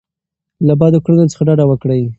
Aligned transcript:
له 0.67 0.73
بدو 0.79 0.99
کړنو 1.05 1.31
څخه 1.31 1.41
ډډه 1.47 1.65
وکړئ. 1.67 2.01